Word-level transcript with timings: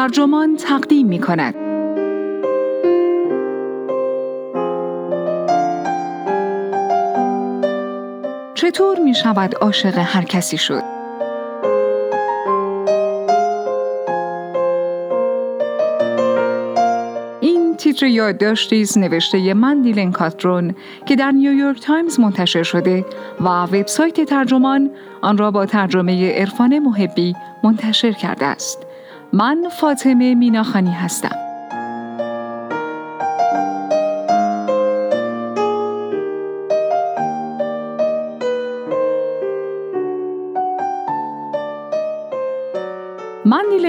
ترجمان 0.00 0.56
تقدیم 0.56 1.06
می 1.06 1.18
کند. 1.18 1.54
چطور 8.54 8.98
می 8.98 9.14
شود 9.14 9.54
عاشق 9.54 9.98
هر 9.98 10.22
کسی 10.22 10.58
شد؟ 10.58 10.82
این 17.40 17.76
تیتر 17.76 18.06
یادداشتی 18.06 18.82
است 18.82 18.98
نوشته 18.98 19.54
مندیلن 19.54 20.12
کاترون 20.12 20.74
که 21.06 21.16
در 21.16 21.30
نیویورک 21.30 21.80
تایمز 21.80 22.20
منتشر 22.20 22.62
شده 22.62 23.04
و 23.40 23.48
وبسایت 23.48 24.20
ترجمان 24.24 24.90
آن 25.22 25.38
را 25.38 25.50
با 25.50 25.66
ترجمه 25.66 26.32
عرفان 26.32 26.78
محبی 26.78 27.34
منتشر 27.64 28.12
کرده 28.12 28.46
است. 28.46 28.89
من 29.32 29.68
فاطمه 29.68 30.34
میناخانی 30.34 30.92
هستم. 30.92 31.49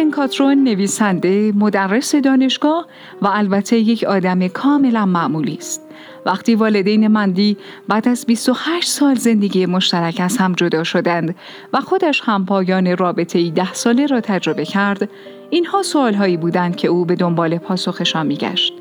کاترون 0.10 0.64
نویسنده، 0.64 1.52
مدرس 1.56 2.16
دانشگاه 2.16 2.88
و 3.22 3.28
البته 3.28 3.78
یک 3.78 4.04
آدم 4.04 4.48
کاملا 4.48 5.06
معمولی 5.06 5.56
است. 5.56 5.82
وقتی 6.26 6.56
والدین 6.56 7.08
مندی 7.08 7.58
بعد 7.88 8.08
از 8.08 8.26
28 8.26 8.88
سال 8.88 9.16
زندگی 9.16 9.66
مشترک 9.66 10.22
از 10.24 10.38
هم 10.38 10.54
جدا 10.54 10.84
شدند 10.84 11.36
و 11.74 11.82
خودش 11.82 12.22
هم 12.26 12.46
پایان 12.46 12.98
رابطه 12.98 13.40
ای 13.40 13.52
ده 13.52 13.74
ساله 13.74 14.06
را 14.06 14.22
تجربه 14.22 14.66
کرد، 14.66 15.10
اینها 15.50 15.84
سوالهایی 15.84 16.38
بودند 16.38 16.76
که 16.76 16.88
او 16.88 17.06
به 17.06 17.16
دنبال 17.16 17.58
پاسخشان 17.58 18.28
میگشت. 18.28 18.74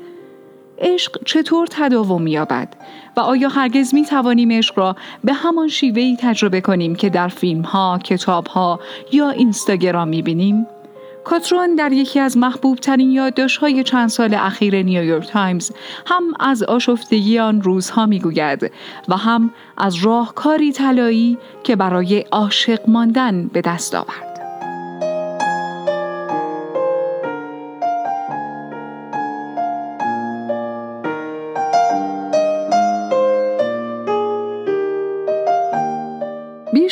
عشق 0.81 1.23
چطور 1.25 1.67
تداوم 1.71 2.21
مییابد 2.21 2.75
و 3.17 3.19
آیا 3.19 3.49
هرگز 3.49 3.93
می 3.93 4.05
توانیم 4.05 4.51
عشق 4.51 4.79
را 4.79 4.95
به 5.23 5.33
همان 5.33 5.67
شیوهی 5.67 6.17
تجربه 6.19 6.61
کنیم 6.61 6.95
که 6.95 7.09
در 7.09 7.27
فیلم 7.27 7.61
ها، 7.61 7.99
کتاب 8.03 8.47
ها 8.47 8.79
یا 9.11 9.29
اینستاگرام 9.29 10.07
می 10.07 10.21
بینیم؟ 10.21 10.67
کاترون 11.23 11.75
در 11.75 11.91
یکی 11.91 12.19
از 12.19 12.37
محبوب 12.37 12.77
ترین 12.77 13.11
یادداشت‌های 13.11 13.83
چند 13.83 14.09
سال 14.09 14.33
اخیر 14.33 14.83
نیویورک 14.83 15.27
تایمز 15.27 15.71
هم 16.05 16.23
از 16.39 16.63
آشفتگی 16.63 17.39
آن 17.39 17.61
روزها 17.61 18.05
می‌گوید 18.05 18.71
و 19.07 19.17
هم 19.17 19.53
از 19.77 19.95
راهکاری 19.95 20.71
طلایی 20.71 21.37
که 21.63 21.75
برای 21.75 22.19
عاشق 22.31 22.79
ماندن 22.87 23.47
به 23.47 23.61
دست 23.61 23.95
آورد. 23.95 24.30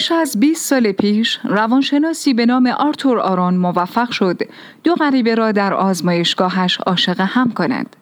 بیش 0.09 0.17
از 0.17 0.39
20 0.39 0.65
سال 0.65 0.91
پیش 0.91 1.39
روانشناسی 1.43 2.33
به 2.33 2.45
نام 2.45 2.67
آرتور 2.67 3.19
آرون 3.19 3.53
موفق 3.53 4.11
شد 4.11 4.41
دو 4.83 4.95
غریبه 4.95 5.35
را 5.35 5.51
در 5.51 5.73
آزمایشگاهش 5.73 6.77
عاشق 6.77 7.21
هم 7.21 7.51
کند. 7.51 7.95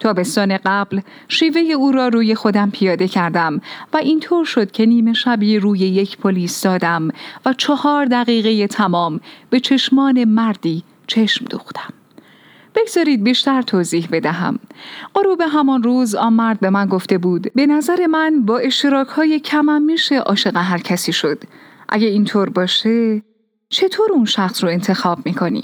تابستان 0.00 0.56
قبل 0.56 1.00
شیوه 1.28 1.60
او 1.60 1.92
را 1.92 2.08
روی 2.08 2.34
خودم 2.34 2.70
پیاده 2.70 3.08
کردم 3.08 3.60
و 3.92 3.96
اینطور 3.96 4.44
شد 4.44 4.70
که 4.70 4.86
نیمه 4.86 5.12
شبی 5.12 5.58
روی 5.58 5.78
یک 5.78 6.18
پلیس 6.18 6.62
دادم 6.62 7.08
و 7.46 7.52
چهار 7.52 8.04
دقیقه 8.04 8.66
تمام 8.66 9.20
به 9.50 9.60
چشمان 9.60 10.24
مردی 10.24 10.82
چشم 11.06 11.44
دوختم. 11.44 11.97
بگذارید 12.74 13.24
بیشتر 13.24 13.62
توضیح 13.62 14.08
بدهم. 14.12 14.58
غروب 15.14 15.40
همان 15.40 15.82
روز 15.82 16.14
آن 16.14 16.32
مرد 16.32 16.60
به 16.60 16.70
من 16.70 16.86
گفته 16.86 17.18
بود 17.18 17.52
به 17.54 17.66
نظر 17.66 18.06
من 18.06 18.42
با 18.46 18.58
اشتراک 18.58 19.08
های 19.08 19.40
کمم 19.40 19.82
میشه 19.82 20.18
عاشق 20.18 20.56
هر 20.56 20.78
کسی 20.78 21.12
شد. 21.12 21.42
اگه 21.88 22.06
اینطور 22.06 22.48
باشه 22.48 23.22
چطور 23.68 24.12
اون 24.12 24.24
شخص 24.24 24.64
رو 24.64 24.70
انتخاب 24.70 25.26
می‌کنی؟ 25.26 25.62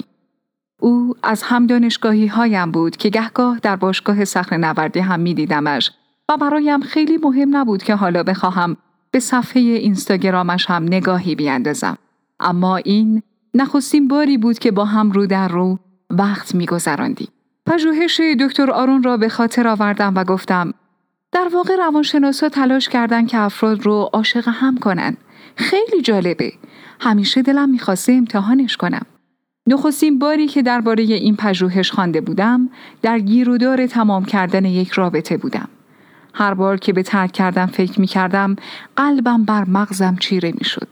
او 0.79 1.13
از 1.23 1.43
هم 1.43 1.67
دانشگاهی 1.67 2.27
هایم 2.27 2.71
بود 2.71 2.97
که 2.97 3.09
گهگاه 3.09 3.59
در 3.59 3.75
باشگاه 3.75 4.25
سخر 4.25 4.57
نوردی 4.57 4.99
هم 4.99 5.19
میدیدمش 5.19 5.91
و 6.29 6.37
برایم 6.37 6.81
خیلی 6.81 7.17
مهم 7.17 7.55
نبود 7.55 7.83
که 7.83 7.95
حالا 7.95 8.23
بخواهم 8.23 8.77
به 9.11 9.19
صفحه 9.19 9.61
اینستاگرامش 9.61 10.65
هم 10.69 10.83
نگاهی 10.83 11.35
بیاندازم. 11.35 11.97
اما 12.39 12.77
این 12.77 13.21
نخستین 13.53 14.07
باری 14.07 14.37
بود 14.37 14.59
که 14.59 14.71
با 14.71 14.85
هم 14.85 15.11
رو 15.11 15.27
در 15.27 15.47
رو 15.47 15.79
وقت 16.09 16.55
میگذراندیم. 16.55 17.27
پژوهش 17.65 18.21
دکتر 18.39 18.71
آرون 18.71 19.03
را 19.03 19.17
به 19.17 19.29
خاطر 19.29 19.67
آوردم 19.67 20.13
و 20.15 20.23
گفتم 20.23 20.73
در 21.31 21.47
واقع 21.53 21.75
روانشناسا 21.75 22.49
تلاش 22.49 22.89
کردند 22.89 23.27
که 23.27 23.37
افراد 23.37 23.85
رو 23.85 24.09
عاشق 24.13 24.43
هم 24.47 24.77
کنند. 24.77 25.17
خیلی 25.55 26.01
جالبه. 26.01 26.51
همیشه 26.99 27.41
دلم 27.41 27.69
می‌خواسته 27.69 28.13
امتحانش 28.13 28.77
کنم. 28.77 29.05
نخستین 29.67 30.19
باری 30.19 30.47
که 30.47 30.61
درباره 30.61 31.03
این 31.03 31.35
پژوهش 31.35 31.91
خوانده 31.91 32.21
بودم 32.21 32.69
در 33.01 33.19
گیرودار 33.19 33.87
تمام 33.87 34.25
کردن 34.25 34.65
یک 34.65 34.91
رابطه 34.91 35.37
بودم. 35.37 35.69
هر 36.33 36.53
بار 36.53 36.77
که 36.77 36.93
به 36.93 37.03
ترک 37.03 37.31
کردم 37.31 37.65
فکر 37.65 38.01
می 38.01 38.07
کردم 38.07 38.55
قلبم 38.95 39.43
بر 39.43 39.63
مغزم 39.63 40.15
چیره 40.15 40.51
می 40.51 40.65
شد. 40.65 40.87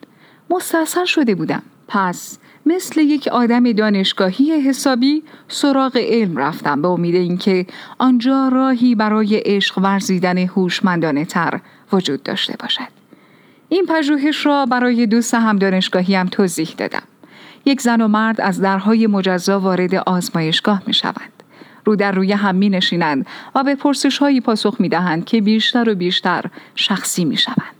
شده 1.05 1.35
بودم. 1.35 1.63
پس 1.87 2.37
مثل 2.65 3.01
یک 3.01 3.27
آدم 3.27 3.71
دانشگاهی 3.71 4.51
حسابی 4.51 5.23
سراغ 5.47 5.97
علم 5.97 6.37
رفتم 6.37 6.81
به 6.81 6.87
امید 6.87 7.15
اینکه 7.15 7.65
آنجا 7.97 8.47
راهی 8.47 8.95
برای 8.95 9.41
عشق 9.45 9.77
ورزیدن 9.77 10.37
هوشمندانه 10.37 11.25
تر 11.25 11.59
وجود 11.91 12.23
داشته 12.23 12.55
باشد. 12.59 12.93
این 13.69 13.85
پژوهش 13.85 14.45
را 14.45 14.65
برای 14.65 15.05
دوست 15.05 15.33
هم 15.33 15.57
دانشگاهی 15.57 16.15
هم 16.15 16.27
توضیح 16.27 16.69
دادم. 16.77 17.03
یک 17.65 17.81
زن 17.81 18.01
و 18.01 18.07
مرد 18.07 18.41
از 18.41 18.61
درهای 18.61 19.07
مجزا 19.07 19.59
وارد 19.59 19.95
آزمایشگاه 19.95 20.81
می 20.87 20.93
شوند. 20.93 21.43
رو 21.85 21.95
در 21.95 22.11
روی 22.11 22.31
هم 22.31 22.55
می 22.55 22.69
نشینند 22.69 23.25
و 23.55 23.63
به 23.63 23.75
پرسش 23.75 24.17
هایی 24.17 24.41
پاسخ 24.41 24.75
می 24.79 24.89
دهند 24.89 25.25
که 25.25 25.41
بیشتر 25.41 25.89
و 25.89 25.95
بیشتر 25.95 26.45
شخصی 26.75 27.25
می 27.25 27.37
شوند. 27.37 27.72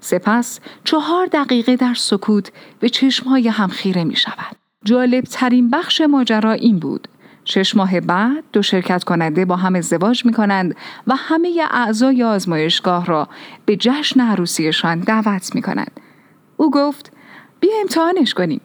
سپس 0.00 0.60
چهار 0.84 1.26
دقیقه 1.26 1.76
در 1.76 1.94
سکوت 1.94 2.52
به 2.80 2.88
چشمهای 2.88 3.48
هم 3.48 3.68
خیره 3.68 4.04
می 4.04 4.16
شود. 4.16 4.56
جالب 4.84 5.24
ترین 5.24 5.70
بخش 5.70 6.00
ماجرا 6.00 6.52
این 6.52 6.78
بود. 6.78 7.08
شش 7.44 7.76
ماه 7.76 8.00
بعد 8.00 8.44
دو 8.52 8.62
شرکت 8.62 9.04
کننده 9.04 9.44
با 9.44 9.56
هم 9.56 9.74
ازدواج 9.74 10.26
می 10.26 10.32
کنند 10.32 10.76
و 11.06 11.14
همه 11.16 11.64
اعضای 11.70 12.22
آزمایشگاه 12.22 13.06
را 13.06 13.28
به 13.66 13.76
جشن 13.76 14.20
عروسیشان 14.20 15.00
دعوت 15.00 15.54
می 15.54 15.62
کنند. 15.62 16.00
او 16.56 16.70
گفت 16.70 17.12
بیا 17.60 17.72
امتحانش 17.80 18.34
کنیم. 18.34 18.60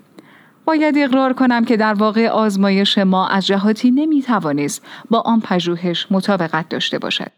باید 0.65 0.97
اقرار 0.97 1.33
کنم 1.33 1.65
که 1.65 1.77
در 1.77 1.93
واقع 1.93 2.27
آزمایش 2.27 2.97
ما 2.97 3.27
از 3.27 3.47
جهاتی 3.47 3.91
نمی 3.91 4.21
توانست 4.21 4.85
با 5.09 5.19
آن 5.19 5.39
پژوهش 5.39 6.07
مطابقت 6.11 6.69
داشته 6.69 6.99
باشد. 6.99 7.31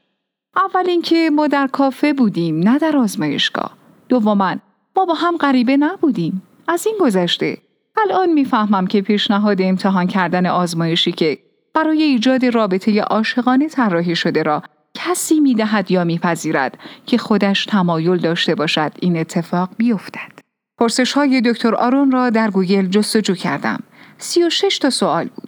اول 0.56 0.90
اینکه 0.90 1.30
ما 1.34 1.48
در 1.48 1.68
کافه 1.68 2.14
بودیم 2.14 2.60
نه 2.60 2.78
در 2.80 2.98
آزمایشگاه. 2.98 3.78
دوما 4.10 4.56
ما 4.96 5.06
با 5.06 5.14
هم 5.14 5.38
غریبه 5.38 5.78
نبودیم. 5.78 6.42
از 6.68 6.88
این 6.88 6.96
گذشته. 7.02 7.58
الان 7.98 8.34
می‌فهمم 8.34 8.88
که 8.88 9.02
پیشنهاد 9.02 9.62
امتحان 9.62 10.08
کردن 10.08 10.46
آزمایشی 10.46 11.12
که 11.12 11.38
برای 11.74 12.04
ایجاد 12.04 12.46
رابطه 12.46 13.02
عاشقانه 13.02 13.70
طراحی 13.70 14.16
شده 14.16 14.44
را 14.44 14.64
کسی 14.94 15.40
می‌دهد 15.40 15.92
یا 15.92 16.04
میپذیرد 16.04 16.78
که 17.06 17.18
خودش 17.18 17.66
تمایل 17.66 18.18
داشته 18.18 18.56
باشد 18.56 18.92
این 19.00 19.18
اتفاق 19.18 19.70
بیفتد. 19.78 20.32
پرسش 20.78 21.14
های 21.14 21.42
دکتر 21.42 21.76
آرون 21.76 22.12
را 22.12 22.30
در 22.30 22.52
گوگل 22.52 22.88
جستجو 22.88 23.34
کردم. 23.34 23.80
سی 24.18 24.44
و 24.44 24.50
شش 24.50 24.80
تا 24.80 24.90
سوال 24.90 25.30
بود. 25.36 25.47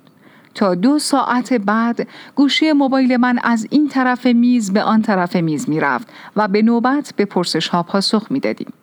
تا 0.56 0.76
دو 0.76 1.00
ساعت 1.00 1.54
بعد 1.54 2.08
گوشی 2.36 2.72
موبایل 2.72 3.18
من 3.18 3.40
از 3.44 3.68
این 3.70 3.88
طرف 3.88 4.26
میز 4.26 4.74
به 4.74 4.84
آن 4.84 5.02
طرف 5.02 5.36
میز 5.36 5.70
می 5.70 5.80
رفت 5.80 6.08
و 6.36 6.48
به 6.48 6.62
نوبت 6.62 7.14
به 7.16 7.26
پرسش 7.26 7.68
ها 7.68 7.84
پاسخ 7.84 8.32
می 8.32 8.40
دادیم. 8.40 8.74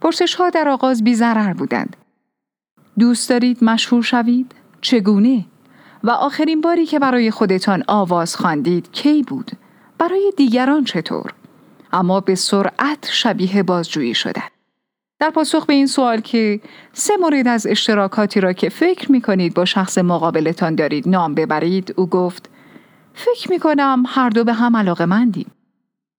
پرسش 0.00 0.34
ها 0.34 0.50
در 0.50 0.68
آغاز 0.68 1.04
بی 1.04 1.14
ضرر 1.14 1.52
بودند. 1.52 1.96
دوست 2.98 3.30
دارید 3.30 3.64
مشهور 3.64 4.02
شوید؟ 4.02 4.52
چگونه؟ 4.80 5.44
و 6.04 6.10
آخرین 6.10 6.60
باری 6.60 6.86
که 6.86 6.98
برای 6.98 7.30
خودتان 7.30 7.84
آواز 7.88 8.36
خواندید 8.36 8.92
کی 8.92 9.22
بود؟ 9.22 9.50
برای 9.98 10.32
دیگران 10.36 10.84
چطور؟ 10.84 11.34
اما 11.92 12.20
به 12.20 12.34
سرعت 12.34 13.08
شبیه 13.10 13.62
بازجویی 13.62 14.14
شدند. 14.14 14.55
در 15.18 15.30
پاسخ 15.30 15.66
به 15.66 15.74
این 15.74 15.86
سوال 15.86 16.20
که 16.20 16.60
سه 16.92 17.16
مورد 17.16 17.48
از 17.48 17.66
اشتراکاتی 17.66 18.40
را 18.40 18.52
که 18.52 18.68
فکر 18.68 19.12
می 19.12 19.20
کنید 19.20 19.54
با 19.54 19.64
شخص 19.64 19.98
مقابلتان 19.98 20.74
دارید 20.74 21.08
نام 21.08 21.34
ببرید 21.34 21.94
او 21.96 22.06
گفت 22.06 22.50
فکر 23.14 23.50
می 23.50 23.58
کنم 23.58 24.02
هر 24.06 24.30
دو 24.30 24.44
به 24.44 24.52
هم 24.52 24.76
علاقه 24.76 25.04
مندیم. 25.04 25.50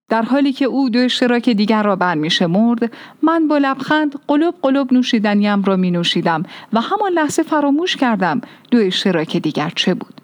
در 0.09 0.21
حالی 0.21 0.53
که 0.53 0.65
او 0.65 0.89
دو 0.89 0.99
اشتراک 0.99 1.49
دیگر 1.49 1.83
را 1.83 1.95
برمیشمرد 1.95 2.91
من 3.21 3.47
با 3.47 3.57
لبخند 3.57 4.15
قلوب 4.27 4.55
قلوب 4.61 4.93
نوشیدنیم 4.93 5.63
را 5.63 5.75
می 5.75 5.91
نوشیدم 5.91 6.43
و 6.73 6.81
همان 6.81 7.11
لحظه 7.11 7.43
فراموش 7.43 7.95
کردم 7.95 8.41
دو 8.71 8.77
اشتراک 8.77 9.37
دیگر 9.37 9.71
چه 9.75 9.93
بود 9.93 10.21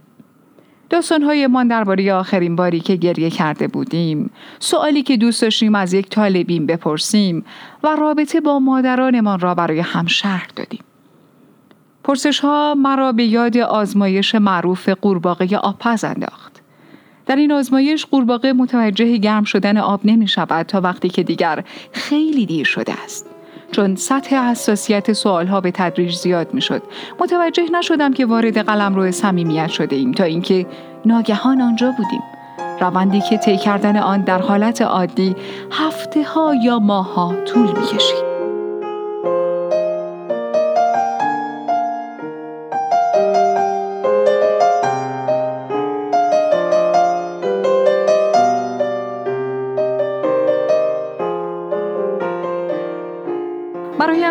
من 1.52 1.68
درباره 1.68 2.14
آخرین 2.14 2.56
باری 2.56 2.80
که 2.80 2.96
گریه 2.96 3.30
کرده 3.30 3.68
بودیم. 3.68 4.32
سوالی 4.60 5.04
که 5.04 5.18
دوست 5.18 5.42
داشتیم 5.42 5.76
از 5.76 5.94
یک 5.94 6.10
طالبیم 6.10 6.66
بپرسیم 6.66 7.46
و 7.84 7.96
رابطه 7.96 8.42
با 8.42 8.60
مادرانمان 8.60 9.40
را 9.40 9.56
برای 9.56 9.80
هم 9.80 10.08
شرح 10.08 10.48
دادیم. 10.56 10.84
پرسش 12.04 12.40
ها 12.40 12.76
مرا 12.78 13.12
به 13.12 13.24
یاد 13.24 13.58
آزمایش 13.58 14.36
معروف 14.36 14.90
قورباغه 14.90 15.58
آبپز 15.58 16.04
انداخت. 16.04 16.62
در 17.26 17.36
این 17.36 17.52
آزمایش 17.52 18.06
قورباغه 18.06 18.54
متوجه 18.54 19.18
گرم 19.18 19.44
شدن 19.44 19.78
آب 19.78 20.02
نمی 20.04 20.28
شود 20.28 20.66
تا 20.66 20.82
وقتی 20.82 21.10
که 21.10 21.24
دیگر 21.24 21.64
خیلی 21.92 22.46
دیر 22.46 22.66
شده 22.66 22.94
است. 23.04 23.33
چون 23.74 23.96
سطح 23.96 24.36
حساسیت 24.36 25.14
سوالها 25.14 25.62
به 25.62 25.72
تدریج 25.72 26.16
زیاد 26.16 26.54
می 26.54 26.62
شد. 26.62 26.84
متوجه 27.20 27.64
نشدم 27.72 28.14
که 28.14 28.26
وارد 28.26 28.58
قلم 28.58 28.96
روی 28.96 29.12
صمیمیت 29.12 29.68
شده 29.68 29.96
ایم 29.96 30.12
تا 30.12 30.24
اینکه 30.24 30.66
ناگهان 31.06 31.62
آنجا 31.62 31.92
بودیم. 31.92 32.22
روندی 32.82 33.22
که 33.22 33.38
طی 33.38 33.58
کردن 33.58 33.98
آن 33.98 34.22
در 34.22 34.42
حالت 34.42 34.82
عادی 34.82 35.36
هفته 35.72 36.24
ها 36.24 36.56
یا 36.56 36.80
ماه 36.80 37.14
ها 37.14 37.36
طول 37.46 37.68
می 37.68 37.86
کشید. 37.86 38.33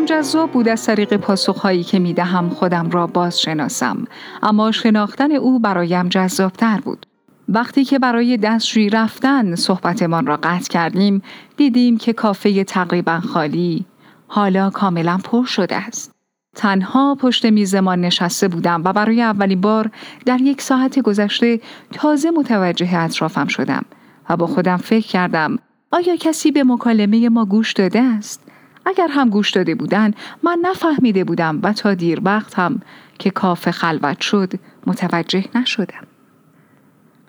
برایم 0.03 0.21
جذاب 0.21 0.51
بود 0.51 0.69
از 0.69 0.87
طریق 0.87 1.17
پاسخهایی 1.17 1.83
که 1.83 1.99
می 1.99 2.15
دهم 2.15 2.49
خودم 2.49 2.91
را 2.91 3.07
باز 3.07 3.41
شناسم 3.41 4.05
اما 4.43 4.73
شناختن 4.73 5.33
او 5.33 5.59
برایم 5.59 6.09
جذابتر 6.09 6.81
بود 6.81 7.07
وقتی 7.49 7.85
که 7.85 7.99
برای 7.99 8.37
دستشویی 8.37 8.91
رفتن 8.91 9.55
صحبتمان 9.55 10.27
را 10.27 10.37
قطع 10.37 10.69
کردیم 10.71 11.23
دیدیم 11.57 11.97
که 11.97 12.13
کافه 12.13 12.65
تقریبا 12.65 13.21
خالی 13.21 13.85
حالا 14.27 14.71
کاملا 14.71 15.19
پر 15.25 15.45
شده 15.45 15.77
است 15.77 16.13
تنها 16.57 17.15
پشت 17.15 17.47
میزمان 17.47 18.01
نشسته 18.01 18.49
بودم 18.49 18.83
و 18.85 18.93
برای 18.93 19.23
اولین 19.23 19.61
بار 19.61 19.91
در 20.27 20.41
یک 20.41 20.63
ساعت 20.63 20.99
گذشته 20.99 21.61
تازه 21.93 22.31
متوجه 22.31 22.99
اطرافم 22.99 23.47
شدم 23.47 23.85
و 24.31 24.37
با 24.37 24.47
خودم 24.47 24.77
فکر 24.77 25.07
کردم 25.07 25.59
آیا 25.91 26.17
کسی 26.17 26.51
به 26.51 26.65
مکالمه 26.65 27.29
ما 27.29 27.45
گوش 27.45 27.73
داده 27.73 28.01
است؟ 28.01 28.52
اگر 28.87 29.09
هم 29.11 29.29
گوش 29.29 29.51
داده 29.51 29.75
بودن 29.75 30.15
من 30.43 30.59
نفهمیده 30.63 31.25
بودم 31.25 31.61
و 31.63 31.73
تا 31.73 31.95
دیر 31.95 32.21
وقت 32.25 32.59
هم 32.59 32.81
که 33.19 33.31
کافه 33.31 33.71
خلوت 33.71 34.21
شد 34.21 34.53
متوجه 34.87 35.45
نشدم. 35.55 36.07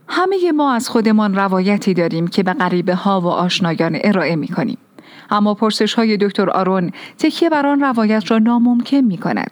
همه 0.08 0.52
ما 0.52 0.74
از 0.74 0.90
خودمان 0.90 1.36
روایتی 1.36 1.94
داریم 1.94 2.28
که 2.28 2.44
به 2.44 2.54
غریبه 2.54 2.96
ها 2.96 3.22
و 3.22 3.28
آشنایان 3.28 4.00
ارائه 4.04 4.36
می 4.36 4.48
کنیم. 4.48 4.78
اما 5.32 5.54
پرسش 5.54 5.94
های 5.94 6.18
دکتر 6.18 6.50
آرون 6.50 6.92
تکیه 7.18 7.50
بر 7.50 7.68
آن 7.68 7.82
روایت 7.82 8.32
را 8.32 8.40
ناممکن 8.40 8.98
می 8.98 9.18
کند. 9.18 9.52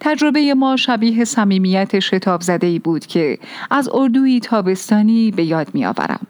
تجربه 0.00 0.54
ما 0.54 0.76
شبیه 0.76 1.24
صمیمیت 1.24 1.98
شتاب 1.98 2.40
زده 2.40 2.66
ای 2.66 2.78
بود 2.78 3.06
که 3.06 3.38
از 3.70 3.88
اردوی 3.92 4.40
تابستانی 4.40 5.30
به 5.30 5.44
یاد 5.44 5.68
می 5.74 5.86
آورم. 5.86 6.26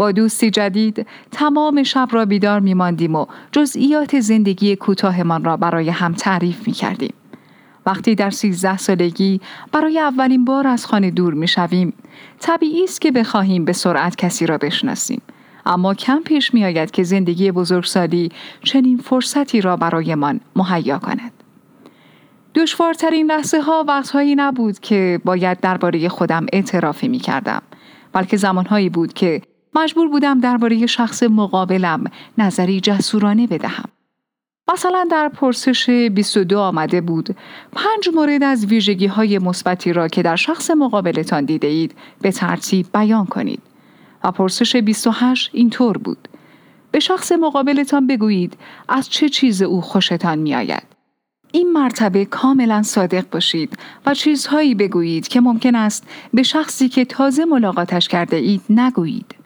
با 0.00 0.12
دوستی 0.12 0.50
جدید 0.50 1.06
تمام 1.30 1.82
شب 1.82 2.08
را 2.10 2.24
بیدار 2.24 2.60
می 2.60 2.74
ماندیم 2.74 3.14
و 3.14 3.26
جزئیات 3.52 4.20
زندگی 4.20 4.76
کوتاهمان 4.76 5.44
را 5.44 5.56
برای 5.56 5.90
هم 5.90 6.12
تعریف 6.12 6.66
می 6.66 6.72
کردیم. 6.72 7.14
وقتی 7.86 8.14
در 8.14 8.30
سیزده 8.30 8.76
سالگی 8.76 9.40
برای 9.72 9.98
اولین 9.98 10.44
بار 10.44 10.66
از 10.66 10.86
خانه 10.86 11.10
دور 11.10 11.34
می 11.34 11.48
شویم، 11.48 11.92
طبیعی 12.38 12.84
است 12.84 13.00
که 13.00 13.10
بخواهیم 13.10 13.64
به 13.64 13.72
سرعت 13.72 14.16
کسی 14.16 14.46
را 14.46 14.58
بشناسیم. 14.58 15.22
اما 15.66 15.94
کم 15.94 16.20
پیش 16.24 16.54
می 16.54 16.64
آید 16.64 16.90
که 16.90 17.02
زندگی 17.02 17.52
بزرگسالی 17.52 18.28
چنین 18.62 18.98
فرصتی 18.98 19.60
را 19.60 19.76
برایمان 19.76 20.40
مهیا 20.56 20.98
کند. 20.98 21.32
دشوارترین 22.54 23.26
لحظه 23.26 23.60
ها 23.60 23.84
وقتهایی 23.88 24.34
نبود 24.34 24.78
که 24.78 25.20
باید 25.24 25.60
درباره 25.60 26.08
خودم 26.08 26.46
اعترافی 26.52 27.08
می 27.08 27.18
کردم. 27.18 27.62
بلکه 28.12 28.36
زمانهایی 28.36 28.88
بود 28.88 29.12
که 29.12 29.42
مجبور 29.74 30.08
بودم 30.08 30.40
درباره 30.40 30.86
شخص 30.86 31.22
مقابلم 31.22 32.04
نظری 32.38 32.80
جسورانه 32.80 33.46
بدهم. 33.46 33.88
مثلا 34.72 35.06
در 35.10 35.28
پرسش 35.28 35.90
22 35.90 36.58
آمده 36.58 37.00
بود 37.00 37.36
پنج 37.72 38.08
مورد 38.14 38.42
از 38.42 38.66
ویژگی 38.66 39.06
های 39.06 39.38
مثبتی 39.38 39.92
را 39.92 40.08
که 40.08 40.22
در 40.22 40.36
شخص 40.36 40.70
مقابلتان 40.70 41.44
دیده 41.44 41.66
اید 41.66 41.94
به 42.22 42.32
ترتیب 42.32 42.86
بیان 42.94 43.26
کنید. 43.26 43.62
و 44.24 44.30
پرسش 44.30 44.76
28 44.76 45.50
اینطور 45.52 45.98
بود. 45.98 46.28
به 46.90 47.00
شخص 47.00 47.32
مقابلتان 47.32 48.06
بگویید 48.06 48.56
از 48.88 49.08
چه 49.08 49.28
چیز 49.28 49.62
او 49.62 49.80
خوشتان 49.80 50.38
می 50.38 50.54
آید. 50.54 50.82
این 51.52 51.72
مرتبه 51.72 52.24
کاملا 52.24 52.82
صادق 52.82 53.30
باشید 53.30 53.78
و 54.06 54.14
چیزهایی 54.14 54.74
بگویید 54.74 55.28
که 55.28 55.40
ممکن 55.40 55.74
است 55.74 56.06
به 56.34 56.42
شخصی 56.42 56.88
که 56.88 57.04
تازه 57.04 57.44
ملاقاتش 57.44 58.08
کرده 58.08 58.36
اید 58.36 58.62
نگویید. 58.70 59.39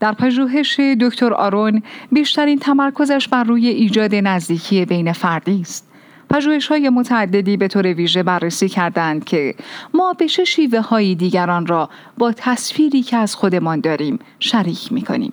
در 0.00 0.12
پژوهش 0.12 0.80
دکتر 0.80 1.34
آرون 1.34 1.82
بیشترین 2.12 2.58
تمرکزش 2.58 3.28
بر 3.28 3.44
روی 3.44 3.68
ایجاد 3.68 4.14
نزدیکی 4.14 4.84
بین 4.84 5.12
فردی 5.12 5.60
است. 5.60 5.88
پژوهش 6.30 6.66
های 6.66 6.88
متعددی 6.88 7.56
به 7.56 7.68
طور 7.68 7.86
ویژه 7.86 8.22
بررسی 8.22 8.68
کردند 8.68 9.24
که 9.24 9.54
ما 9.94 10.12
به 10.12 10.28
چه 10.28 10.44
شیوه 10.44 10.80
های 10.80 11.14
دیگران 11.14 11.66
را 11.66 11.88
با 12.18 12.32
تصویری 12.32 13.02
که 13.02 13.16
از 13.16 13.34
خودمان 13.34 13.80
داریم 13.80 14.18
شریک 14.38 14.92
می 14.92 15.02
کنیم. 15.02 15.32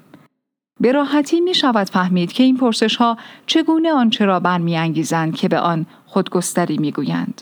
به 0.80 0.92
راحتی 0.92 1.42
می 1.42 1.56
شود 1.56 1.90
فهمید 1.90 2.34
که 2.34 2.44
این 2.44 2.58
پرسش 2.58 2.96
ها 2.96 3.18
چگونه 3.46 3.92
آنچه 3.92 4.26
را 4.26 4.40
برمیانگیزند 4.40 5.36
که 5.36 5.48
به 5.48 5.60
آن 5.60 5.86
خودگستری 6.06 6.78
می 6.78 6.92
گویند. 6.92 7.42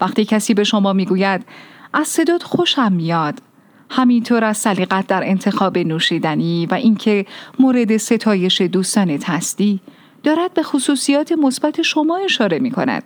وقتی 0.00 0.24
کسی 0.24 0.54
به 0.54 0.64
شما 0.64 0.92
می 0.92 1.06
گوید 1.06 1.46
از 1.92 2.08
صدات 2.08 2.42
خوشم 2.42 2.92
میاد 2.92 3.42
همینطور 3.90 4.44
از 4.44 4.56
سلیقت 4.56 5.06
در 5.06 5.22
انتخاب 5.24 5.78
نوشیدنی 5.78 6.66
و 6.66 6.74
اینکه 6.74 7.26
مورد 7.58 7.96
ستایش 7.96 8.60
دوستانت 8.60 9.30
هستی 9.30 9.80
دارد 10.22 10.54
به 10.54 10.62
خصوصیات 10.62 11.32
مثبت 11.32 11.82
شما 11.82 12.16
اشاره 12.16 12.58
می 12.58 12.70
کند 12.70 13.02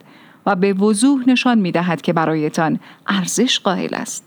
و 0.47 0.57
به 0.57 0.73
وضوح 0.73 1.25
نشان 1.27 1.59
می 1.59 1.73
دهد 1.73 2.03
که 2.03 2.13
برایتان 2.13 2.81
ارزش 3.07 3.61
قائل 3.61 3.95
است. 3.95 4.25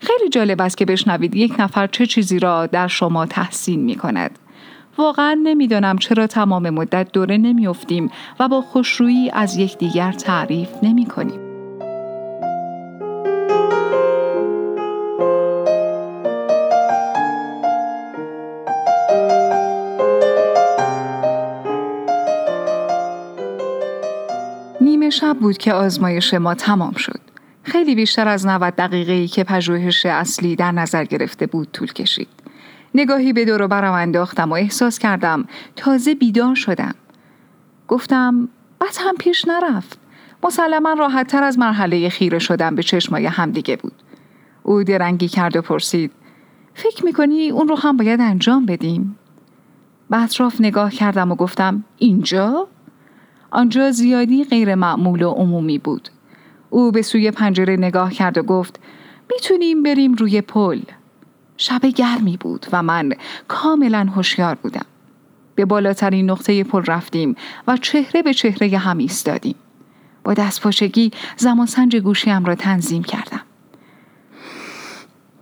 خیلی 0.00 0.28
جالب 0.30 0.60
است 0.60 0.76
که 0.76 0.84
بشنوید 0.84 1.36
یک 1.36 1.54
نفر 1.58 1.86
چه 1.86 2.06
چیزی 2.06 2.38
را 2.38 2.66
در 2.66 2.88
شما 2.88 3.26
تحسین 3.26 3.80
می 3.80 3.94
کند. 3.94 4.38
واقعا 4.98 5.40
نمی‌دانم 5.42 5.98
چرا 5.98 6.26
تمام 6.26 6.70
مدت 6.70 7.12
دوره 7.12 7.36
نمیافتیم 7.36 8.10
و 8.40 8.48
با 8.48 8.60
خوشرویی 8.60 9.30
از 9.30 9.56
یکدیگر 9.56 10.12
تعریف 10.12 10.68
نمی 10.82 11.06
کنیم. 11.06 11.47
شب 25.28 25.38
بود 25.38 25.58
که 25.58 25.72
آزمایش 25.72 26.34
ما 26.34 26.54
تمام 26.54 26.92
شد. 26.92 27.20
خیلی 27.62 27.94
بیشتر 27.94 28.28
از 28.28 28.46
90 28.46 28.74
دقیقه 28.74 29.12
ای 29.12 29.28
که 29.28 29.44
پژوهش 29.44 30.06
اصلی 30.06 30.56
در 30.56 30.72
نظر 30.72 31.04
گرفته 31.04 31.46
بود 31.46 31.68
طول 31.72 31.92
کشید. 31.92 32.28
نگاهی 32.94 33.32
به 33.32 33.44
دور 33.44 33.66
برم 33.66 33.92
انداختم 33.92 34.50
و 34.50 34.54
احساس 34.54 34.98
کردم 34.98 35.44
تازه 35.76 36.14
بیدار 36.14 36.54
شدم. 36.54 36.94
گفتم 37.88 38.48
بد 38.80 38.96
هم 38.98 39.14
پیش 39.16 39.44
نرفت. 39.48 39.98
مسلما 40.42 40.92
راحتتر 40.92 41.42
از 41.42 41.58
مرحله 41.58 42.08
خیره 42.08 42.38
شدم 42.38 42.74
به 42.74 42.82
چشمای 42.82 43.26
همدیگه 43.26 43.76
بود. 43.76 43.94
او 44.62 44.82
درنگی 44.82 45.28
کرد 45.28 45.56
و 45.56 45.62
پرسید 45.62 46.12
فکر 46.74 47.04
می‌کنی 47.04 47.50
اون 47.50 47.68
رو 47.68 47.76
هم 47.78 47.96
باید 47.96 48.20
انجام 48.20 48.66
بدیم؟ 48.66 49.18
به 50.10 50.22
اطراف 50.22 50.60
نگاه 50.60 50.90
کردم 50.90 51.32
و 51.32 51.34
گفتم 51.34 51.84
اینجا؟ 51.98 52.68
آنجا 53.50 53.90
زیادی 53.90 54.44
غیر 54.44 54.74
معمول 54.74 55.22
و 55.22 55.30
عمومی 55.30 55.78
بود. 55.78 56.08
او 56.70 56.92
به 56.92 57.02
سوی 57.02 57.30
پنجره 57.30 57.76
نگاه 57.76 58.12
کرد 58.12 58.38
و 58.38 58.42
گفت 58.42 58.80
می‌تونیم 59.32 59.82
بریم 59.82 60.14
روی 60.14 60.40
پل. 60.40 60.80
شب 61.56 61.86
گرمی 61.86 62.36
بود 62.36 62.66
و 62.72 62.82
من 62.82 63.12
کاملا 63.48 64.08
هوشیار 64.14 64.54
بودم. 64.54 64.86
به 65.54 65.64
بالاترین 65.64 66.30
نقطه 66.30 66.64
پل 66.64 66.84
رفتیم 66.84 67.36
و 67.66 67.76
چهره 67.76 68.22
به 68.22 68.34
چهره 68.34 68.78
هم 68.78 68.98
ایستادیم. 68.98 69.54
با 70.24 70.34
زمان 71.36 71.66
سنج 71.66 71.96
گوشیم 71.96 72.44
را 72.44 72.54
تنظیم 72.54 73.02
کردم. 73.02 73.40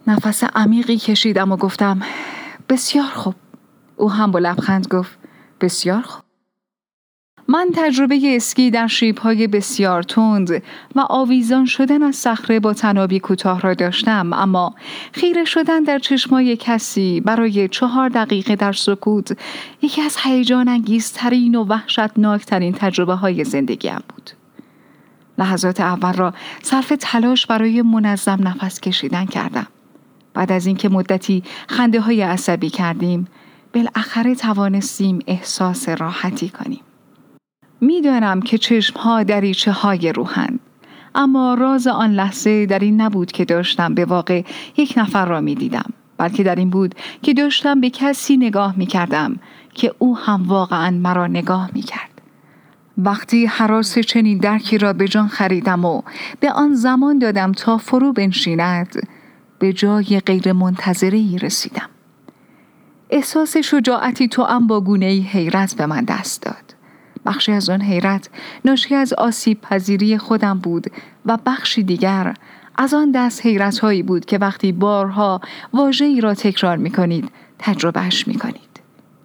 نفس 0.07 0.45
عمیقی 0.45 0.97
کشیدم 0.97 1.53
و 1.53 1.57
گفتم 1.57 2.01
بسیار 2.69 3.11
خوب 3.15 3.35
او 3.97 4.11
هم 4.11 4.31
با 4.31 4.39
لبخند 4.39 4.87
گفت 4.89 5.19
بسیار 5.61 6.03
خوب 6.03 6.26
من 7.49 7.69
تجربه 7.75 8.37
اسکی 8.37 8.71
در 8.71 8.91
های 9.23 9.47
بسیار 9.47 10.03
تند 10.03 10.63
و 10.95 11.01
آویزان 11.01 11.65
شدن 11.65 12.03
از 12.03 12.17
صخره 12.17 12.61
با 12.61 12.75
تنابی 12.75 13.21
کوتاه 13.21 13.61
را 13.61 13.75
داشتم 13.75 14.33
اما 14.33 14.75
خیره 15.13 15.45
شدن 15.45 15.83
در 15.83 15.99
چشمای 15.99 16.57
کسی 16.57 17.21
برای 17.21 17.69
چهار 17.69 18.09
دقیقه 18.09 18.57
در 18.57 18.73
سکوت 18.73 19.39
یکی 19.83 20.03
از 20.03 20.17
هیجان 20.23 20.69
انگیزترین 20.69 21.55
و 21.55 21.65
وحشتناکترین 21.65 22.73
تجربه 22.73 23.15
های 23.15 23.45
زندگیم 23.45 24.01
بود. 24.09 24.31
لحظات 25.39 25.81
اول 25.81 26.13
را 26.13 26.35
صرف 26.63 26.93
تلاش 27.01 27.47
برای 27.47 27.83
منظم 27.83 28.49
نفس 28.49 28.81
کشیدن 28.81 29.27
کردم. 29.27 29.67
بعد 30.35 30.53
از 30.53 30.67
اینکه 30.67 30.89
مدتی 30.89 31.43
خنده 31.69 32.01
های 32.01 32.23
عصبی 32.23 32.71
کردیم 32.71 33.29
بالاخره 33.75 34.35
توانستیم 34.35 35.19
احساس 35.27 35.89
راحتی 35.89 36.49
کنیم. 36.49 36.86
می‌دانم 37.87 38.41
که 38.41 38.59
چشمها 38.59 39.23
دریچه 39.23 39.73
های 39.73 40.13
روحند. 40.13 40.61
اما 41.15 41.55
راز 41.55 41.87
آن 41.87 42.13
لحظه 42.13 42.67
در 42.67 42.79
این 42.79 43.01
نبود 43.01 43.33
که 43.33 43.45
داشتم 43.45 43.95
به 43.95 44.05
واقع 44.05 44.43
یک 44.77 44.95
نفر 44.97 45.27
را 45.27 45.41
می 45.41 45.55
دیدم. 45.55 45.93
بلکه 46.19 46.43
در 46.43 46.55
این 46.55 46.71
بود 46.71 46.95
که 47.23 47.35
داشتم 47.35 47.81
به 47.81 47.91
کسی 47.91 48.37
نگاه 48.37 48.75
می 48.77 48.87
کردم 48.87 49.37
که 49.75 49.95
او 49.99 50.19
هم 50.19 50.43
واقعا 50.49 50.91
مرا 50.91 51.27
نگاه 51.27 51.71
می 51.75 51.83
کرد. 51.83 52.11
وقتی 52.99 53.47
حراس 53.47 53.99
چنین 53.99 54.39
درکی 54.39 54.79
را 54.79 54.93
به 54.93 55.09
جان 55.09 55.29
خریدم 55.29 55.85
و 55.85 56.03
به 56.41 56.53
آن 56.53 56.75
زمان 56.75 57.19
دادم 57.19 57.53
تا 57.53 57.79
فرو 57.79 58.13
بنشیند 58.13 59.09
به 59.59 59.73
جای 59.73 60.21
غیر 60.27 60.53
منتظری 60.53 61.39
رسیدم. 61.39 61.89
احساس 63.11 63.57
شجاعتی 63.57 64.29
تو 64.29 64.43
هم 64.43 64.67
با 64.67 64.81
گونه 64.81 65.07
حیرت 65.07 65.75
به 65.75 65.87
من 65.87 66.05
دست 66.05 66.43
داد. 66.43 66.66
بخشی 67.27 67.53
از 67.53 67.71
آن 67.71 67.81
حیرت 67.81 68.29
ناشی 68.65 68.95
از 68.95 69.13
آسیب 69.13 69.61
پذیری 69.61 70.19
خودم 70.19 70.59
بود 70.59 70.87
و 71.27 71.39
بخشی 71.47 71.83
دیگر 71.83 72.35
از 72.79 72.95
آن 72.95 73.11
دست 73.11 73.47
حیرت 73.47 73.79
هایی 73.79 74.03
بود 74.03 74.25
که 74.25 74.39
وقتی 74.39 74.73
بارها 74.73 75.41
واژه 75.73 76.05
ای 76.05 76.21
را 76.21 76.35
تکرار 76.35 76.77
می 76.77 76.91
کنید 76.91 77.31
تجربهش 77.59 78.29
می 78.29 78.35
کنید. 78.35 78.81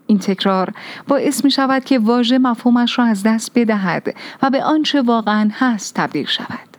این 0.07 0.19
تکرار 0.19 0.73
باعث 1.07 1.45
می 1.45 1.51
شود 1.51 1.83
که 1.83 1.99
واژه 1.99 2.37
مفهومش 2.37 2.99
را 2.99 3.05
از 3.05 3.23
دست 3.23 3.51
بدهد 3.55 4.15
و 4.41 4.49
به 4.49 4.63
آنچه 4.63 5.01
واقعا 5.01 5.49
هست 5.53 5.95
تبدیل 5.95 6.25
شود. 6.25 6.77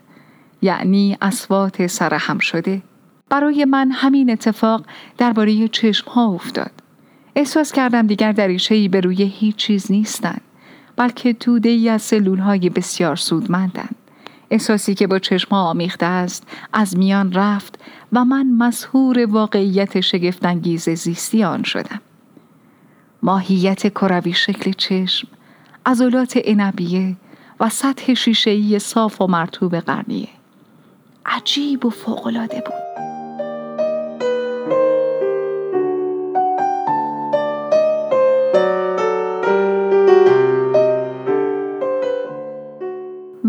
یعنی 0.62 1.17
اسوات 1.23 1.87
سرهم 1.87 2.38
شده. 2.38 2.83
برای 3.29 3.64
من 3.64 3.91
همین 3.91 4.31
اتفاق 4.31 4.85
درباره 5.19 5.69
چشم 5.69 6.11
ها 6.11 6.26
افتاد. 6.26 6.71
احساس 7.37 7.73
کردم 7.73 8.07
دیگر 8.07 8.33
دریچه 8.33 8.88
به 8.88 9.00
روی 9.00 9.23
هیچ 9.23 9.57
چیز 9.57 9.93
نیستند. 9.93 10.41
بلکه 10.97 11.33
توده 11.33 11.69
ای 11.69 11.89
از 11.89 12.03
سلول 12.03 12.39
های 12.39 12.71
بسیار 12.71 13.17
سودمندند. 13.17 13.95
احساسی 14.51 14.95
که 14.95 15.07
با 15.07 15.19
چشم 15.19 15.55
آمیخته 15.55 16.07
است 16.07 16.47
از 16.73 16.99
میان 16.99 17.33
رفت 17.33 17.79
و 18.13 18.25
من 18.25 18.47
مسهور 18.51 19.27
واقعیت 19.27 20.01
شگفتانگیز 20.01 20.91
زیستی 20.91 21.45
آن 21.45 21.63
شدم. 21.63 22.01
ماهیت 23.23 23.87
کروی 23.87 24.33
شکل 24.33 24.73
چشم، 24.73 25.29
عضلات 25.87 26.37
عنبیه 26.45 27.17
و 27.61 27.69
سطح 27.69 28.15
شیشه‌ای 28.15 28.79
صاف 28.79 29.21
و 29.21 29.27
مرتوب 29.27 29.77
قرنیه. 29.77 30.29
عجیب 31.27 31.87
و 31.87 31.91
فوقالعاده 31.91 32.63
بود. 32.67 33.12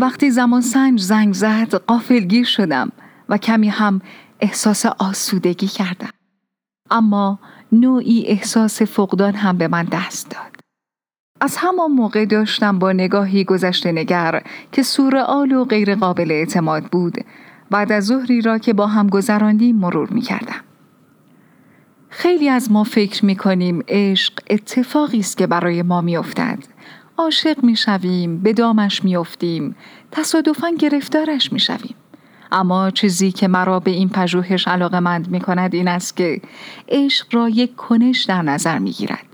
وقتی 0.04 0.30
زمان 0.30 0.60
سنج 0.60 1.00
زنگ 1.00 1.34
زد 1.34 1.74
قافلگیر 1.74 2.44
شدم 2.44 2.92
و 3.28 3.38
کمی 3.38 3.68
هم 3.68 4.00
احساس 4.40 4.86
آسودگی 4.86 5.66
کردم. 5.66 6.10
اما 6.90 7.38
نوعی 7.72 8.24
احساس 8.26 8.82
فقدان 8.82 9.34
هم 9.34 9.58
به 9.58 9.68
من 9.68 9.84
دست 9.84 10.30
داد. 10.30 10.56
از 11.40 11.56
همان 11.56 11.90
موقع 11.90 12.24
داشتم 12.24 12.78
با 12.78 12.92
نگاهی 12.92 13.44
گذشته 13.44 13.92
نگر 13.92 14.42
که 14.72 14.82
سورئال 14.82 15.52
و 15.52 15.64
غیر 15.64 15.94
قابل 15.94 16.32
اعتماد 16.32 16.84
بود 16.84 17.14
بعد 17.70 17.92
از 17.92 18.04
ظهری 18.04 18.40
را 18.40 18.58
که 18.58 18.72
با 18.72 18.86
هم 18.86 19.06
گذراندیم 19.06 19.76
مرور 19.76 20.10
می 20.10 20.20
کردم. 20.20 20.64
خیلی 22.08 22.48
از 22.48 22.72
ما 22.72 22.84
فکر 22.84 23.24
می 23.24 23.36
کنیم 23.36 23.82
عشق 23.88 24.32
اتفاقی 24.50 25.18
است 25.18 25.36
که 25.36 25.46
برای 25.46 25.82
ما 25.82 26.00
می 26.00 26.16
افتد. 26.16 26.58
عاشق 27.18 27.64
می 27.64 27.76
شویم، 27.76 28.38
به 28.38 28.52
دامش 28.52 29.04
می 29.04 29.16
افتیم، 29.16 29.76
تصادفاً 30.10 30.70
گرفتارش 30.78 31.52
می 31.52 31.60
شویم. 31.60 31.94
اما 32.52 32.90
چیزی 32.90 33.32
که 33.32 33.48
مرا 33.48 33.80
به 33.80 33.90
این 33.90 34.08
پژوهش 34.08 34.68
علاقه 34.68 35.00
مند 35.00 35.28
می 35.28 35.40
کند 35.40 35.74
این 35.74 35.88
است 35.88 36.16
که 36.16 36.40
عشق 36.88 37.34
را 37.34 37.48
یک 37.48 37.76
کنش 37.76 38.24
در 38.24 38.42
نظر 38.42 38.78
می 38.78 38.90
گیرد. 38.90 39.26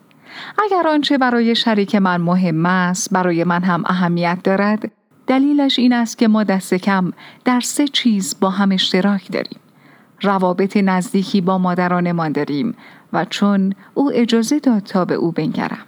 اگر 0.65 0.89
آنچه 0.89 1.19
برای 1.19 1.55
شریک 1.55 1.95
من 1.95 2.21
مهم 2.21 2.67
است 2.67 3.13
برای 3.13 3.45
من 3.45 3.63
هم 3.63 3.83
اهمیت 3.87 4.39
دارد 4.45 4.91
دلیلش 5.27 5.79
این 5.79 5.93
است 5.93 6.19
که 6.19 6.29
ما 6.29 6.45
دست 6.45 6.75
کم 6.75 7.13
در 7.45 7.61
سه 7.61 7.89
چیز 7.89 8.37
با 8.41 8.51
هم 8.51 8.73
اشتراک 8.73 9.33
داریم. 9.33 9.61
روابط 10.23 10.77
نزدیکی 10.77 11.41
با 11.41 11.59
مادرانمان 11.59 12.33
داریم 12.33 12.75
و 13.13 13.25
چون 13.25 13.75
او 13.95 14.11
اجازه 14.15 14.59
داد 14.59 14.83
تا 14.83 15.05
به 15.05 15.15
او 15.15 15.33
بنگرم. 15.33 15.87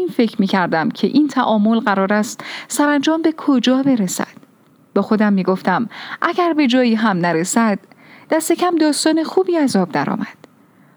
این 0.00 0.08
فکر 0.08 0.40
می 0.40 0.46
کردم 0.46 0.88
که 0.88 1.06
این 1.06 1.28
تعامل 1.28 1.80
قرار 1.80 2.12
است 2.12 2.44
سرانجام 2.68 3.22
به 3.22 3.34
کجا 3.36 3.82
برسد. 3.82 4.40
به 4.92 5.02
خودم 5.02 5.32
می 5.32 5.42
گفتم 5.42 5.88
اگر 6.22 6.52
به 6.52 6.66
جایی 6.66 6.94
هم 6.94 7.18
نرسد 7.18 7.78
دست 8.30 8.52
کم 8.52 8.76
داستان 8.76 9.24
خوبی 9.24 9.56
از 9.56 9.76
آب 9.76 9.92
درآمد. 9.92 10.36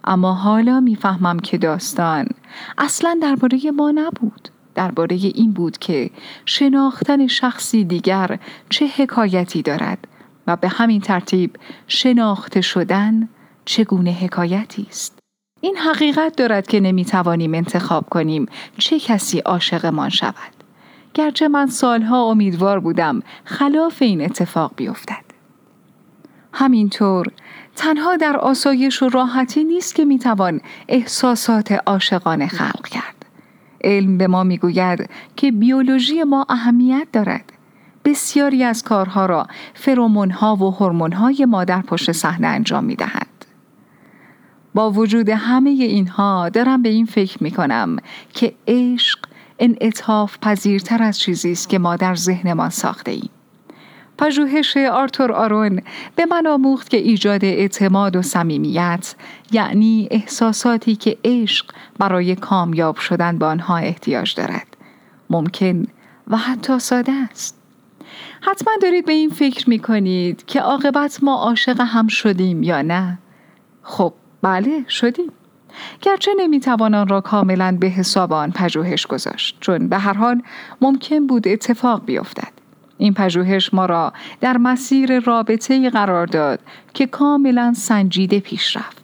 اما 0.03 0.33
حالا 0.33 0.79
می‌فهمم 0.79 1.39
که 1.39 1.57
داستان 1.57 2.27
اصلا 2.77 3.17
درباره 3.21 3.71
ما 3.71 3.91
نبود. 3.91 4.49
درباره 4.75 5.15
این 5.15 5.51
بود 5.51 5.77
که 5.77 6.09
شناختن 6.45 7.27
شخصی 7.27 7.83
دیگر 7.83 8.39
چه 8.69 8.87
حکایتی 8.87 9.61
دارد 9.61 10.07
و 10.47 10.55
به 10.55 10.67
همین 10.67 11.01
ترتیب 11.01 11.55
شناخته 11.87 12.61
شدن 12.61 13.29
چگونه 13.65 14.11
حکایتی 14.11 14.87
است. 14.89 15.22
این 15.63 15.77
حقیقت 15.77 16.35
دارد 16.35 16.67
که 16.67 16.79
نمی‌توانیم 16.79 17.53
انتخاب 17.53 18.09
کنیم 18.09 18.45
چه 18.77 18.99
کسی 18.99 19.39
عاشقمان 19.39 20.09
شود. 20.09 20.53
گرچه 21.13 21.47
من 21.47 21.67
سالها 21.67 22.23
امیدوار 22.23 22.79
بودم 22.79 23.23
خلاف 23.45 24.01
این 24.01 24.21
اتفاق 24.21 24.71
بیفتد. 24.75 25.23
همینطور 26.53 27.27
تنها 27.75 28.15
در 28.15 28.37
آسایش 28.37 29.03
و 29.03 29.09
راحتی 29.09 29.63
نیست 29.63 29.95
که 29.95 30.05
می‌توان 30.05 30.61
احساسات 30.87 31.71
عاشقانه 31.71 32.47
خلق 32.47 32.87
کرد. 32.87 33.25
علم 33.83 34.17
به 34.17 34.27
ما 34.27 34.43
می‌گوید 34.43 35.09
که 35.35 35.51
بیولوژی 35.51 36.23
ما 36.23 36.45
اهمیت 36.49 37.07
دارد. 37.13 37.53
بسیاری 38.05 38.63
از 38.63 38.83
کارها 38.83 39.25
را 39.25 39.47
فرامونها 39.73 40.55
و 40.55 40.75
هورمون‌های 40.75 41.45
ما 41.45 41.63
در 41.63 41.81
پشت 41.81 42.11
صحنه 42.11 42.47
انجام 42.47 42.83
می‌دهند. 42.83 43.32
با 44.73 44.91
وجود 44.91 45.29
همه 45.29 45.69
اینها 45.69 46.49
دارم 46.49 46.81
به 46.81 46.89
این 46.89 47.05
فکر 47.05 47.43
می 47.43 47.51
کنم 47.51 47.97
که 48.33 48.53
عشق 48.67 49.19
انعطاف 49.59 50.37
پذیرتر 50.41 51.03
از 51.03 51.19
چیزی 51.19 51.51
است 51.51 51.69
که 51.69 51.79
ما 51.79 51.95
در 51.95 52.15
ذهنمان 52.15 52.69
ساخته 52.69 53.11
ایم. 53.11 53.29
پژوهش 54.17 54.77
آرتور 54.77 55.31
آرون 55.31 55.81
به 56.15 56.25
من 56.25 56.47
آموخت 56.47 56.89
که 56.89 56.97
ایجاد 56.97 57.45
اعتماد 57.45 58.15
و 58.15 58.21
صمیمیت 58.21 59.15
یعنی 59.51 60.07
احساساتی 60.11 60.95
که 60.95 61.17
عشق 61.23 61.65
برای 61.99 62.35
کامیاب 62.35 62.97
شدن 62.97 63.37
به 63.37 63.45
آنها 63.45 63.77
احتیاج 63.77 64.35
دارد. 64.35 64.77
ممکن 65.29 65.87
و 66.27 66.37
حتی 66.37 66.79
ساده 66.79 67.11
است. 67.11 67.57
حتما 68.41 68.73
دارید 68.81 69.05
به 69.05 69.13
این 69.13 69.29
فکر 69.29 69.69
می 69.69 69.79
کنید 69.79 70.45
که 70.45 70.59
عاقبت 70.59 71.19
ما 71.23 71.35
عاشق 71.35 71.81
هم 71.81 72.07
شدیم 72.07 72.63
یا 72.63 72.81
نه. 72.81 73.19
خب 73.83 74.13
بله 74.43 74.85
شدیم 74.89 75.31
گرچه 76.01 76.31
نمی‌توان 76.37 76.93
آن 76.93 77.07
را 77.07 77.21
کاملا 77.21 77.77
به 77.79 77.87
حساب 77.87 78.33
آن 78.33 78.51
پژوهش 78.51 79.07
گذاشت 79.07 79.57
چون 79.59 79.87
به 79.87 79.97
هر 79.97 80.13
حال 80.13 80.41
ممکن 80.81 81.27
بود 81.27 81.47
اتفاق 81.47 82.05
بیفتد 82.05 82.53
این 82.97 83.13
پژوهش 83.13 83.73
ما 83.73 83.85
را 83.85 84.13
در 84.41 84.57
مسیر 84.57 85.19
رابطه 85.19 85.89
قرار 85.89 86.27
داد 86.27 86.59
که 86.93 87.05
کاملا 87.05 87.73
سنجیده 87.73 88.39
پیش 88.39 88.77
رفت 88.77 89.03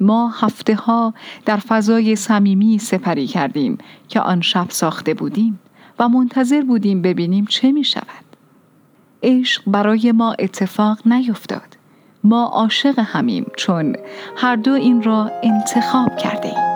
ما 0.00 0.28
هفته 0.28 0.74
ها 0.74 1.14
در 1.44 1.56
فضای 1.56 2.16
صمیمی 2.16 2.78
سپری 2.78 3.26
کردیم 3.26 3.78
که 4.08 4.20
آن 4.20 4.40
شب 4.40 4.66
ساخته 4.68 5.14
بودیم 5.14 5.60
و 5.98 6.08
منتظر 6.08 6.62
بودیم 6.62 7.02
ببینیم 7.02 7.46
چه 7.46 7.72
می 7.72 7.84
شود. 7.84 8.24
عشق 9.22 9.62
برای 9.66 10.12
ما 10.12 10.36
اتفاق 10.38 10.98
نیفتاد. 11.06 11.76
ما 12.24 12.44
عاشق 12.44 12.98
همیم 12.98 13.46
چون 13.56 13.96
هر 14.36 14.56
دو 14.56 14.72
این 14.72 15.02
را 15.02 15.30
انتخاب 15.42 16.16
کرده 16.16 16.48
ایم. 16.48 16.73